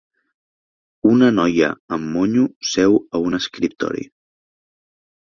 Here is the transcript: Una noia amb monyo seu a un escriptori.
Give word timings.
Una 1.09 1.27
noia 1.33 1.67
amb 1.97 2.07
monyo 2.15 2.45
seu 2.69 2.97
a 3.19 3.21
un 3.27 3.39
escriptori. 3.39 4.07